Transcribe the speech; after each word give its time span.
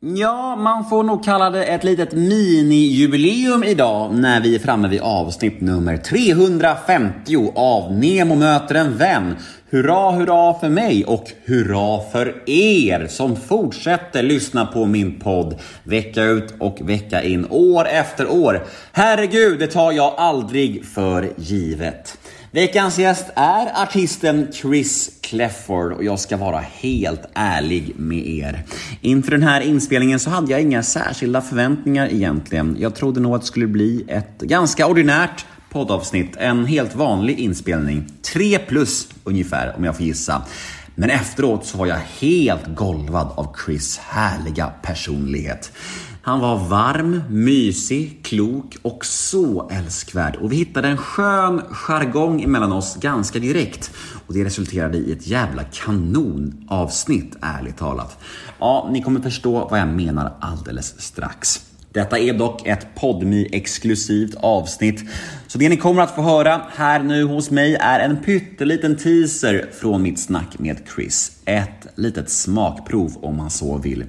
Ja, 0.00 0.56
man 0.56 0.84
får 0.84 1.02
nog 1.02 1.24
kalla 1.24 1.50
det 1.50 1.64
ett 1.64 1.84
litet 1.84 2.12
mini-jubileum 2.12 3.64
idag 3.64 4.14
när 4.14 4.40
vi 4.40 4.54
är 4.54 4.58
framme 4.58 4.88
vid 4.88 5.00
avsnitt 5.00 5.60
nummer 5.60 5.96
350 5.96 7.52
av 7.54 7.92
Nemo 7.92 8.34
möter 8.34 8.74
en 8.74 8.96
vän. 8.96 9.36
Hurra, 9.70 10.10
hurra 10.10 10.60
för 10.60 10.68
mig 10.68 11.04
och 11.04 11.32
hurra 11.44 12.00
för 12.12 12.42
er 12.50 13.06
som 13.06 13.36
fortsätter 13.36 14.22
lyssna 14.22 14.66
på 14.66 14.86
min 14.86 15.20
podd 15.20 15.58
vecka 15.84 16.22
ut 16.22 16.54
och 16.58 16.78
vecka 16.80 17.22
in, 17.22 17.46
år 17.50 17.88
efter 17.88 18.30
år. 18.30 18.66
Herregud, 18.92 19.58
det 19.58 19.66
tar 19.66 19.92
jag 19.92 20.14
aldrig 20.16 20.84
för 20.84 21.32
givet. 21.36 22.18
Veckans 22.50 22.98
gäst 22.98 23.26
är 23.34 23.82
artisten 23.82 24.46
Chris 24.52 25.18
Clefford 25.20 25.92
och 25.92 26.04
jag 26.04 26.20
ska 26.20 26.36
vara 26.36 26.64
helt 26.72 27.22
ärlig 27.34 27.92
med 27.96 28.26
er. 28.26 28.62
Inför 29.00 29.30
den 29.30 29.42
här 29.42 29.60
inspelningen 29.60 30.18
så 30.18 30.30
hade 30.30 30.52
jag 30.52 30.60
inga 30.60 30.82
särskilda 30.82 31.40
förväntningar 31.40 32.08
egentligen. 32.12 32.76
Jag 32.80 32.94
trodde 32.94 33.20
nog 33.20 33.34
att 33.34 33.40
det 33.40 33.46
skulle 33.46 33.66
bli 33.66 34.04
ett 34.08 34.40
ganska 34.40 34.86
ordinärt 34.86 35.46
poddavsnitt, 35.70 36.36
en 36.36 36.66
helt 36.66 36.94
vanlig 36.94 37.38
inspelning. 37.38 38.04
Tre 38.32 38.58
plus 38.58 39.08
ungefär 39.24 39.76
om 39.76 39.84
jag 39.84 39.96
får 39.96 40.06
gissa. 40.06 40.42
Men 40.94 41.10
efteråt 41.10 41.66
så 41.66 41.78
var 41.78 41.86
jag 41.86 42.00
helt 42.20 42.66
golvad 42.66 43.28
av 43.34 43.56
Chris 43.64 43.98
härliga 43.98 44.66
personlighet. 44.82 45.72
Han 46.22 46.40
var 46.40 46.68
varm, 46.68 47.22
mysig, 47.28 48.20
klok 48.24 48.76
och 48.82 49.04
så 49.04 49.68
älskvärd. 49.70 50.36
Och 50.36 50.52
vi 50.52 50.56
hittade 50.56 50.88
en 50.88 50.96
skön 50.96 51.62
jargong 51.70 52.42
emellan 52.42 52.72
oss 52.72 52.96
ganska 52.96 53.38
direkt. 53.38 53.90
Och 54.26 54.34
det 54.34 54.44
resulterade 54.44 54.98
i 54.98 55.12
ett 55.12 55.26
jävla 55.26 55.64
kanonavsnitt, 55.64 57.36
ärligt 57.40 57.76
talat. 57.76 58.18
Ja, 58.58 58.88
ni 58.92 59.02
kommer 59.02 59.20
förstå 59.20 59.68
vad 59.70 59.80
jag 59.80 59.88
menar 59.88 60.36
alldeles 60.40 61.00
strax. 61.00 61.60
Detta 61.92 62.18
är 62.18 62.32
dock 62.32 62.66
ett 62.66 62.94
podmi 62.94 63.48
exklusivt 63.52 64.34
avsnitt. 64.34 65.04
Så 65.46 65.58
det 65.58 65.68
ni 65.68 65.76
kommer 65.76 66.02
att 66.02 66.14
få 66.14 66.22
höra 66.22 66.60
här 66.76 67.02
nu 67.02 67.24
hos 67.24 67.50
mig 67.50 67.74
är 67.74 68.00
en 68.00 68.16
pytteliten 68.16 68.96
teaser 68.96 69.70
från 69.80 70.02
mitt 70.02 70.18
snack 70.18 70.58
med 70.58 70.78
Chris. 70.94 71.32
Ett 71.44 71.86
litet 71.94 72.30
smakprov 72.30 73.16
om 73.22 73.36
man 73.36 73.50
så 73.50 73.78
vill. 73.78 74.04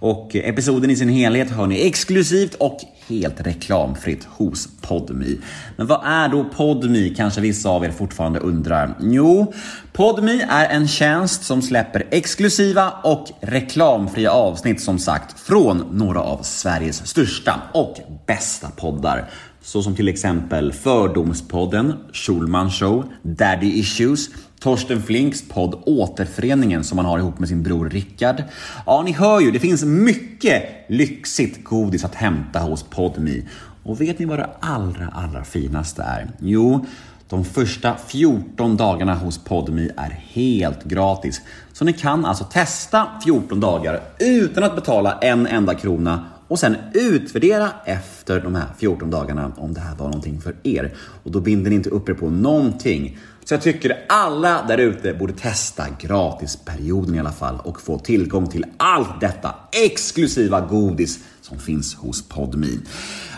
Och 0.00 0.36
eh, 0.36 0.48
episoden 0.48 0.90
i 0.90 0.96
sin 0.96 1.08
helhet 1.08 1.50
hör 1.50 1.66
ni 1.66 1.86
exklusivt 1.86 2.54
och 2.54 2.80
helt 3.10 3.46
reklamfritt 3.46 4.24
hos 4.24 4.68
Podmi. 4.80 5.38
Men 5.76 5.86
vad 5.86 6.00
är 6.04 6.28
då 6.28 6.44
Podmi 6.44 7.14
kanske 7.16 7.40
vissa 7.40 7.68
av 7.68 7.84
er 7.84 7.90
fortfarande 7.90 8.38
undrar? 8.38 8.94
Jo, 9.00 9.52
Podmi 9.92 10.46
är 10.50 10.68
en 10.68 10.88
tjänst 10.88 11.44
som 11.44 11.62
släpper 11.62 12.06
exklusiva 12.10 12.90
och 13.02 13.28
reklamfria 13.40 14.30
avsnitt 14.30 14.80
som 14.80 14.98
sagt 14.98 15.40
från 15.40 15.84
några 15.92 16.20
av 16.20 16.42
Sveriges 16.42 17.06
största 17.06 17.62
och 17.72 17.96
bästa 18.26 18.70
poddar. 18.70 19.30
Så 19.62 19.82
som 19.82 19.96
till 19.96 20.08
exempel 20.08 20.72
Fördomspodden, 20.72 21.94
Schulman 22.12 22.70
Show, 22.70 23.04
Daddy 23.22 23.66
Issues, 23.66 24.28
Torsten 24.60 25.02
Flinks 25.02 25.48
podd 25.48 25.82
Återföreningen 25.86 26.84
som 26.84 26.98
han 26.98 27.06
har 27.06 27.18
ihop 27.18 27.38
med 27.38 27.48
sin 27.48 27.62
bror 27.62 27.90
Rickard. 27.90 28.42
Ja, 28.86 29.02
ni 29.02 29.12
hör 29.12 29.40
ju, 29.40 29.50
det 29.50 29.58
finns 29.58 29.84
mycket 29.84 30.62
lyxigt 30.88 31.64
godis 31.64 32.04
att 32.04 32.14
hämta 32.14 32.58
hos 32.58 32.82
Podmi. 32.82 33.44
Och 33.82 34.00
vet 34.00 34.18
ni 34.18 34.24
vad 34.24 34.38
det 34.38 34.50
allra, 34.60 35.08
allra 35.08 35.44
finaste 35.44 36.02
är? 36.02 36.30
Jo, 36.38 36.86
de 37.28 37.44
första 37.44 37.96
14 38.06 38.76
dagarna 38.76 39.14
hos 39.14 39.38
Podmi 39.38 39.90
är 39.96 40.10
helt 40.28 40.84
gratis. 40.84 41.40
Så 41.72 41.84
ni 41.84 41.92
kan 41.92 42.24
alltså 42.24 42.44
testa 42.44 43.06
14 43.24 43.60
dagar 43.60 44.00
utan 44.18 44.64
att 44.64 44.74
betala 44.74 45.18
en 45.18 45.46
enda 45.46 45.74
krona 45.74 46.24
och 46.50 46.58
sen 46.58 46.76
utvärdera 46.94 47.70
efter 47.84 48.40
de 48.40 48.54
här 48.54 48.66
14 48.78 49.10
dagarna 49.10 49.52
om 49.56 49.74
det 49.74 49.80
här 49.80 49.94
var 49.94 50.06
någonting 50.06 50.40
för 50.40 50.56
er. 50.62 50.94
Och 51.22 51.30
då 51.30 51.40
binder 51.40 51.70
ni 51.70 51.76
inte 51.76 51.90
upp 51.90 52.08
er 52.08 52.14
på 52.14 52.30
någonting. 52.30 53.18
Så 53.44 53.54
jag 53.54 53.62
tycker 53.62 54.04
alla 54.08 54.64
där 54.68 54.78
ute 54.78 55.14
borde 55.14 55.32
testa 55.32 55.86
gratisperioden 56.00 57.14
i 57.14 57.18
alla 57.18 57.32
fall 57.32 57.60
och 57.64 57.80
få 57.80 57.98
tillgång 57.98 58.46
till 58.46 58.64
allt 58.76 59.20
detta 59.20 59.54
exklusiva 59.86 60.60
godis 60.60 61.18
som 61.40 61.58
finns 61.58 61.94
hos 61.94 62.28
Podmin. 62.28 62.86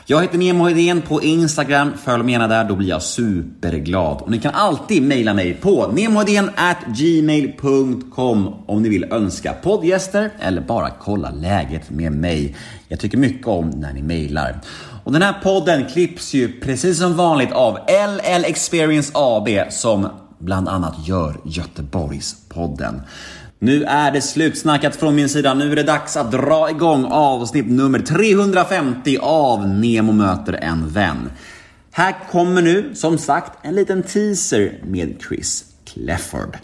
Jag 0.06 0.22
heter 0.22 0.38
Nemo 0.38 0.68
Hedén 0.68 1.02
på 1.02 1.22
Instagram. 1.22 1.92
Följ 2.04 2.22
mig 2.22 2.32
gärna 2.32 2.48
där, 2.48 2.64
då 2.64 2.76
blir 2.76 2.88
jag 2.88 3.02
superglad. 3.02 4.20
Och 4.20 4.30
ni 4.30 4.38
kan 4.38 4.54
alltid 4.54 5.02
mejla 5.02 5.34
mig 5.34 5.54
på 5.54 5.94
gmail.com 6.86 8.54
om 8.66 8.82
ni 8.82 8.88
vill 8.88 9.04
önska 9.04 9.52
poddgäster 9.52 10.30
eller 10.40 10.60
bara 10.60 10.90
kolla 10.90 11.30
läget 11.30 11.90
med 11.90 12.12
mig. 12.12 12.56
Jag 12.88 13.00
tycker 13.00 13.18
mycket 13.18 13.46
om 13.46 13.70
när 13.70 13.92
ni 13.92 14.02
mejlar. 14.02 14.60
Och 15.04 15.12
den 15.12 15.22
här 15.22 15.34
podden 15.42 15.86
klipps 15.86 16.34
ju 16.34 16.60
precis 16.60 16.98
som 16.98 17.16
vanligt 17.16 17.52
av 17.52 17.78
LL 17.88 18.44
Experience 18.44 19.12
AB 19.14 19.48
som 19.70 20.08
bland 20.38 20.68
annat 20.68 21.08
gör 21.08 21.36
Göteborgspodden. 21.44 23.02
Nu 23.62 23.84
är 23.84 24.10
det 24.12 24.20
slutsnackat 24.20 24.96
från 24.96 25.14
min 25.14 25.28
sida. 25.28 25.54
Nu 25.54 25.72
är 25.72 25.76
det 25.76 25.82
dags 25.82 26.16
att 26.16 26.32
dra 26.32 26.70
igång 26.70 27.04
avsnitt 27.04 27.66
nummer 27.66 27.98
350 27.98 29.18
av 29.20 29.68
Nemo 29.68 30.12
möter 30.12 30.52
en 30.52 30.88
vän. 30.88 31.30
Här 31.92 32.16
kommer 32.30 32.62
nu, 32.62 32.94
som 32.94 33.18
sagt, 33.18 33.52
en 33.62 33.74
liten 33.74 34.02
teaser 34.02 34.78
med 34.84 35.14
Chris 35.28 35.64
Clefford. 35.84 36.58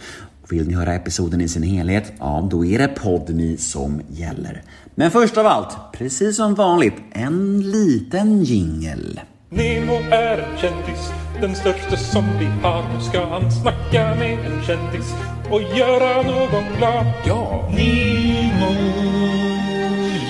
Vill 0.49 0.69
ni 0.69 0.75
höra 0.75 0.95
episoden 0.95 1.41
i 1.41 1.49
sin 1.49 1.63
helhet? 1.63 2.13
Ja, 2.19 2.49
då 2.51 2.65
är 2.65 2.79
det 2.79 2.89
Podmi 2.89 3.57
som 3.57 4.01
gäller. 4.09 4.63
Men 4.95 5.11
först 5.11 5.37
av 5.37 5.47
allt, 5.47 5.77
precis 5.93 6.37
som 6.37 6.55
vanligt, 6.55 6.97
en 7.13 7.71
liten 7.71 8.43
jingel. 8.43 9.21
Nemo 9.51 9.95
är 10.11 10.39
en 10.39 10.59
kändis, 10.59 11.13
den 11.41 11.55
största 11.55 11.97
som 11.97 12.25
vi 12.39 12.47
har. 12.63 12.83
Nu 12.95 13.01
ska 13.01 13.27
han 13.27 13.53
snacka 13.53 14.15
med 14.15 14.39
en 14.39 14.63
kändis 14.67 15.15
och 15.51 15.63
göra 15.63 16.23
någon 16.23 16.65
glad. 16.79 17.07
Ja! 17.27 17.69
Nemo, 17.71 18.75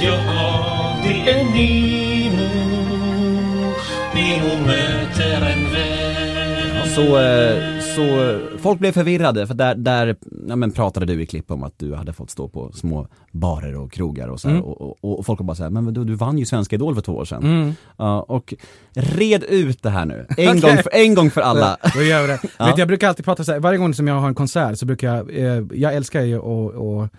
ja 0.03 0.97
det 1.03 1.31
är 1.31 1.45
Nemo. 1.45 2.08
Så, 6.95 7.19
eh, 7.19 7.81
så 7.97 8.31
eh, 8.31 8.39
folk 8.59 8.79
blev 8.79 8.93
förvirrade 8.93 9.47
för 9.47 9.55
där, 9.55 9.75
där 9.75 10.17
ja, 10.49 10.57
men 10.57 10.71
pratade 10.71 11.07
du 11.07 11.23
i 11.23 11.27
klipp 11.27 11.51
om 11.51 11.63
att 11.63 11.79
du 11.79 11.95
hade 11.95 12.13
fått 12.13 12.31
stå 12.31 12.49
på 12.49 12.73
små 12.73 13.09
barer 13.33 13.77
och 13.77 13.93
krogar 13.93 14.29
och 14.29 14.41
så 14.41 14.49
här, 14.49 14.55
Mm. 14.55 14.67
och, 14.67 15.05
och, 15.05 15.19
och 15.19 15.27
folk 15.27 15.41
var 15.41 15.47
bara 15.47 15.55
såhär, 15.55 15.71
men 15.71 15.95
du, 15.95 16.05
du 16.05 16.15
vann 16.15 16.39
ju 16.39 16.45
Svenska 16.45 16.77
Idol 16.77 16.95
för 16.95 17.03
två 17.03 17.13
år 17.13 17.25
sedan. 17.25 17.43
Mm. 17.43 17.73
Ja, 17.97 18.21
och 18.23 18.55
red 18.95 19.45
ut 19.45 19.83
det 19.83 19.91
här 19.91 20.05
nu, 20.07 20.27
en, 20.37 20.49
Okej. 20.59 20.61
gång, 20.61 20.77
för, 20.83 20.91
en 20.95 21.15
gång 21.15 21.31
för 21.31 21.41
alla. 21.41 21.77
Då 21.95 22.03
gör 22.03 22.23
vi 22.23 22.29
det. 22.29 22.39
Ja. 22.59 22.67
Vet, 22.67 22.79
jag 22.79 22.89
brukar 22.89 23.09
alltid 23.09 23.25
prata 23.25 23.45
så 23.45 23.53
här, 23.53 23.61
varje 23.61 23.79
gång 23.79 23.95
som 23.95 24.09
jag 24.09 24.15
har 24.15 24.29
en 24.29 24.35
konsert 24.35 24.79
så 24.79 24.87
brukar 24.87 25.15
jag, 25.17 25.31
eh, 25.37 25.65
jag 25.75 25.95
älskar 25.95 26.23
ju 26.23 26.37
att, 26.39 26.77
att 26.77 27.11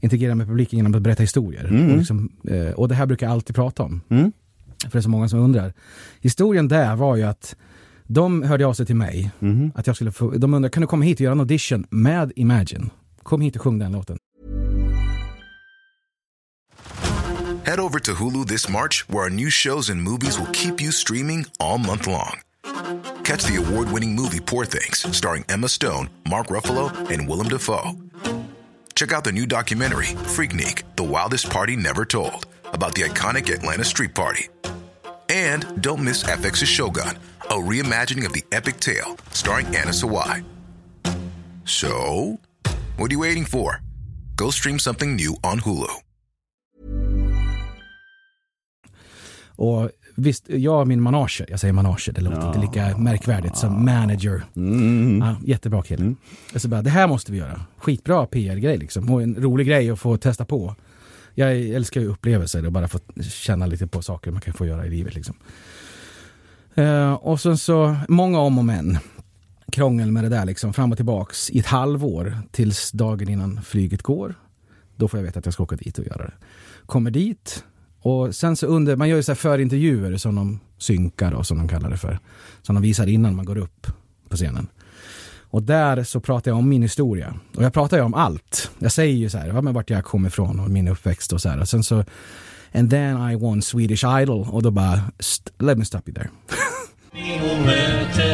integrera 0.00 0.34
med 0.34 0.46
publiken 0.46 0.76
genom 0.76 0.94
att 0.94 1.02
berätta 1.02 1.22
historier. 1.22 1.64
Mm. 1.64 1.90
Och, 1.92 1.98
liksom, 1.98 2.32
eh, 2.48 2.70
och 2.70 2.88
det 2.88 2.94
här 2.94 3.06
brukar 3.06 3.26
jag 3.26 3.32
alltid 3.32 3.56
prata 3.56 3.82
om. 3.82 4.00
Mm. 4.08 4.32
För 4.82 4.90
det 4.92 4.98
är 4.98 5.02
så 5.02 5.08
många 5.08 5.28
som 5.28 5.38
undrar. 5.38 5.72
Historien 6.20 6.68
där 6.68 6.96
var 6.96 7.16
ju 7.16 7.22
att 7.22 7.56
de 8.06 8.42
hörde 8.42 8.66
av 8.66 8.74
sig 8.74 8.86
till 8.86 8.96
mig, 8.96 9.30
Mhm. 9.38 9.72
att 9.74 9.86
jag 9.86 9.96
skulle 9.96 10.12
få, 10.12 10.30
de 10.30 10.54
undrade, 10.54 10.72
kan 10.72 10.80
du 10.80 10.86
komma 10.86 11.04
hit 11.04 11.16
och 11.16 11.20
göra 11.20 11.32
en 11.32 11.40
audition 11.40 11.86
med 11.90 12.32
Imagine? 12.36 12.90
Kom 13.22 13.40
hit 13.40 13.56
och 13.56 13.62
sjung 13.62 13.78
den 13.78 13.92
låten. 13.92 14.18
Head 17.64 17.80
over 17.80 17.98
to 18.00 18.12
Hulu 18.12 18.44
this 18.44 18.68
March, 18.68 19.04
where 19.08 19.20
our 19.24 19.30
new 19.30 19.50
shows 19.50 19.90
and 19.90 20.02
movies 20.02 20.38
will 20.38 20.52
keep 20.52 20.82
you 20.82 20.92
streaming 20.92 21.46
all 21.60 21.78
month 21.78 22.06
long. 22.08 22.40
Catch 23.24 23.44
the 23.46 23.56
award 23.56 23.88
winning 23.92 24.14
movie 24.14 24.40
Poor 24.40 24.64
Things, 24.66 25.06
starring 25.16 25.44
Emma 25.48 25.68
Stone, 25.68 26.08
Mark 26.28 26.48
Ruffalo, 26.48 26.90
and 27.10 27.28
Willem 27.28 27.48
Dafoe. 27.48 27.92
Check 28.94 29.12
out 29.12 29.24
the 29.24 29.32
new 29.32 29.46
documentary, 29.46 30.16
Freaknik 30.36 30.82
The 30.96 31.04
Wildest 31.04 31.50
Party 31.50 31.76
Never 31.76 32.04
Told, 32.04 32.46
about 32.72 32.94
the 32.94 33.02
iconic 33.02 33.48
Atlanta 33.54 33.84
Street 33.84 34.14
Party. 34.14 34.48
And 35.32 35.66
don't 35.80 36.04
miss 36.04 36.24
FX's 36.24 36.68
Shogun, 36.68 37.16
a 37.40 37.54
reimagining 37.54 38.26
of 38.26 38.32
the 38.32 38.44
epic 38.50 38.80
tale, 38.80 39.16
starring 39.30 39.66
Anna 39.66 39.92
Sawai. 39.92 40.44
So, 41.64 42.38
what 42.98 43.10
are 43.10 43.14
you 43.14 43.20
waiting 43.20 43.46
for? 43.46 43.80
Go 44.36 44.50
stream 44.50 44.78
something 44.78 45.16
new 45.16 45.32
on 45.42 45.60
Hulu. 45.60 45.88
Och 49.46 49.90
visst, 50.14 50.48
jag 50.48 50.80
och 50.80 50.88
min 50.88 51.00
manager, 51.02 51.46
jag 51.50 51.60
säger 51.60 51.72
manager, 51.72 52.12
det 52.12 52.20
låter 52.20 52.46
inte 52.46 52.58
lika 52.58 52.98
märkvärdigt 52.98 53.56
som 53.56 53.84
manager. 53.84 54.44
Ja, 55.20 55.36
jättebra 55.44 55.82
kille. 55.82 56.14
Jag 56.52 56.62
så 56.62 56.68
bara, 56.68 56.82
det 56.82 56.90
här 56.90 57.06
måste 57.06 57.32
vi 57.32 57.38
göra. 57.38 57.60
Skitbra 57.78 58.26
PR-grej 58.26 58.78
liksom. 58.78 59.10
Och 59.10 59.22
en 59.22 59.34
rolig 59.34 59.66
grej 59.66 59.90
att 59.90 60.00
få 60.00 60.16
testa 60.16 60.44
på. 60.44 60.74
Jag 61.34 61.60
älskar 61.60 62.00
ju 62.00 62.06
upplevelser 62.06 62.66
och 62.66 62.72
bara 62.72 62.88
få 62.88 62.98
känna 63.22 63.66
lite 63.66 63.86
på 63.86 64.02
saker 64.02 64.30
man 64.30 64.40
kan 64.40 64.54
få 64.54 64.66
göra 64.66 64.86
i 64.86 64.90
livet 64.90 65.14
liksom. 65.14 65.34
Eh, 66.74 67.12
och 67.12 67.40
sen 67.40 67.58
så, 67.58 67.96
många 68.08 68.38
om 68.38 68.58
och 68.58 68.64
men. 68.64 68.98
Krångel 69.72 70.12
med 70.12 70.24
det 70.24 70.28
där 70.28 70.44
liksom, 70.44 70.72
fram 70.72 70.92
och 70.92 70.98
tillbaks 70.98 71.50
i 71.50 71.58
ett 71.58 71.66
halvår 71.66 72.38
tills 72.50 72.92
dagen 72.92 73.28
innan 73.28 73.62
flyget 73.62 74.02
går. 74.02 74.34
Då 74.96 75.08
får 75.08 75.20
jag 75.20 75.24
veta 75.24 75.38
att 75.38 75.44
jag 75.44 75.54
ska 75.54 75.62
åka 75.62 75.76
dit 75.76 75.98
och 75.98 76.06
göra 76.06 76.24
det. 76.24 76.32
Kommer 76.86 77.10
dit 77.10 77.64
och 78.02 78.34
sen 78.34 78.56
så 78.56 78.66
under, 78.66 78.96
man 78.96 79.08
gör 79.08 79.16
ju 79.16 79.22
så 79.22 79.32
här 79.32 79.36
förintervjuer 79.36 80.16
som 80.16 80.34
de 80.34 80.60
synkar 80.78 81.32
och 81.32 81.46
som 81.46 81.58
de 81.58 81.68
kallar 81.68 81.90
det 81.90 81.96
för. 81.96 82.18
Som 82.62 82.74
de 82.74 82.82
visar 82.82 83.06
innan 83.06 83.36
man 83.36 83.44
går 83.44 83.58
upp 83.58 83.86
på 84.28 84.36
scenen. 84.36 84.66
Och 85.52 85.62
där 85.62 86.04
så 86.04 86.20
pratar 86.20 86.50
jag 86.50 86.58
om 86.58 86.68
min 86.68 86.82
historia. 86.82 87.34
Och 87.56 87.62
jag 87.62 87.72
pratar 87.72 87.96
ju 87.96 88.02
om 88.02 88.14
allt. 88.14 88.70
Jag 88.78 88.92
säger 88.92 89.14
ju 89.14 89.30
så 89.30 89.38
här, 89.38 89.46
ja, 89.46 89.60
men 89.60 89.74
vart 89.74 89.90
jag 89.90 90.04
kommer 90.04 90.28
ifrån 90.28 90.60
och 90.60 90.70
min 90.70 90.88
uppväxt 90.88 91.32
och 91.32 91.40
så 91.40 91.48
här. 91.48 91.60
Och 91.60 91.68
sen 91.68 91.84
så, 91.84 92.04
and 92.74 92.90
then 92.90 93.30
I 93.30 93.36
won 93.36 93.62
Swedish 93.62 94.04
Idol. 94.20 94.48
Och 94.50 94.62
då 94.62 94.70
bara, 94.70 95.00
let 95.58 95.78
me 95.78 95.84
stop 95.84 96.00
you 96.06 96.14
there. 96.14 96.30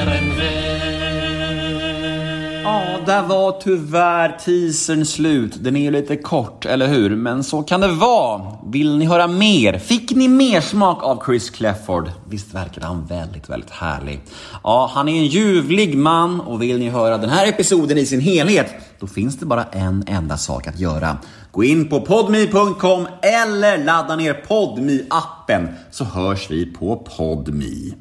där 3.08 3.22
var 3.22 3.60
tyvärr 3.60 4.38
teasern 4.44 5.04
slut. 5.04 5.52
Den 5.60 5.76
är 5.76 5.80
ju 5.80 5.90
lite 5.90 6.16
kort, 6.16 6.66
eller 6.66 6.86
hur? 6.86 7.16
Men 7.16 7.44
så 7.44 7.62
kan 7.62 7.80
det 7.80 7.88
vara. 7.88 8.52
Vill 8.66 8.98
ni 8.98 9.04
höra 9.04 9.26
mer? 9.26 9.78
Fick 9.78 10.10
ni 10.10 10.28
mer 10.28 10.60
smak 10.60 11.02
av 11.02 11.22
Chris 11.26 11.50
Clefford? 11.50 12.10
Visst 12.28 12.54
verkar 12.54 12.82
han 12.82 13.06
väldigt, 13.06 13.50
väldigt 13.50 13.70
härlig? 13.70 14.20
Ja, 14.64 14.90
han 14.94 15.08
är 15.08 15.18
en 15.18 15.26
ljuvlig 15.26 15.98
man 15.98 16.40
och 16.40 16.62
vill 16.62 16.78
ni 16.78 16.88
höra 16.88 17.18
den 17.18 17.30
här 17.30 17.48
episoden 17.48 17.98
i 17.98 18.06
sin 18.06 18.20
helhet, 18.20 18.74
då 19.00 19.06
finns 19.06 19.38
det 19.38 19.46
bara 19.46 19.64
en 19.64 20.04
enda 20.06 20.36
sak 20.36 20.66
att 20.66 20.80
göra. 20.80 21.16
Gå 21.52 21.64
in 21.64 21.88
på 21.88 22.00
podme.com 22.00 23.06
eller 23.22 23.84
ladda 23.84 24.16
ner 24.16 24.34
podme 24.34 25.00
appen 25.10 25.68
så 25.90 26.04
hörs 26.04 26.50
vi 26.50 26.66
på 26.66 26.96
podme. 26.96 27.92